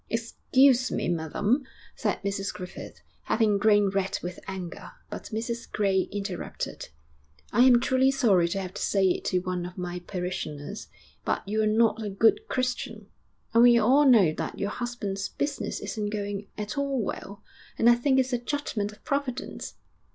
'Excuse 0.09 0.91
me, 0.91 1.07
madam.'... 1.07 1.63
said 1.95 2.19
Mrs 2.23 2.51
Griffith, 2.51 3.01
having 3.25 3.59
grown 3.59 3.91
red 3.91 4.17
with 4.23 4.39
anger; 4.47 4.93
but 5.11 5.25
Mrs 5.25 5.71
Gray 5.71 6.09
interrupted. 6.11 6.89
'I 7.53 7.61
am 7.65 7.79
truly 7.79 8.09
sorry 8.09 8.47
to 8.47 8.59
have 8.59 8.73
to 8.73 8.81
say 8.81 9.07
it 9.09 9.25
to 9.25 9.41
one 9.41 9.63
of 9.63 9.77
my 9.77 9.99
parishioners, 9.99 10.87
but 11.23 11.47
you 11.47 11.61
are 11.61 11.67
not 11.67 12.01
a 12.01 12.09
good 12.09 12.47
Christian. 12.47 13.09
And 13.53 13.61
we 13.61 13.77
all 13.77 14.09
know 14.09 14.33
that 14.33 14.57
your 14.57 14.71
husband's 14.71 15.29
business 15.29 15.79
isn't 15.79 16.09
going 16.09 16.47
at 16.57 16.79
all 16.79 16.99
well, 16.99 17.43
and 17.77 17.87
I 17.87 17.93
think 17.93 18.17
it's 18.17 18.33
a 18.33 18.39
judgment 18.39 18.91
of 18.91 19.03
Providence.' 19.03 19.75